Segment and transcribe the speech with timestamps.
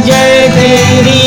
[0.00, 1.22] जय तेरी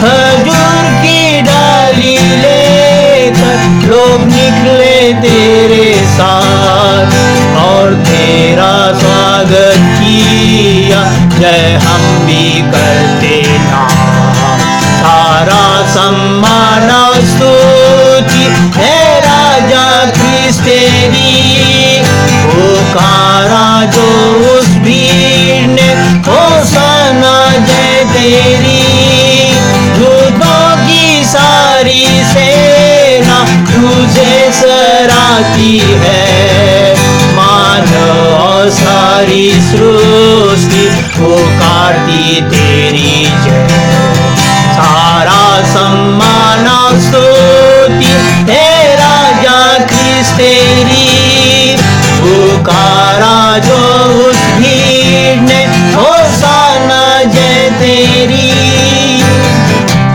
[0.00, 7.14] खजूर की डाली लेकर लोग निकले तेरे साथ।
[7.56, 11.02] और तेरा स्वागत किया,
[11.38, 13.88] जय हम भी करते ना
[15.00, 16.90] सारा सम्मान
[17.26, 18.44] स्तुति
[18.78, 20.76] है राजा कृष्ण
[35.36, 36.94] सराती है।
[37.36, 40.84] मानव सारी सृष्टि
[41.16, 42.75] पुकारती तेरी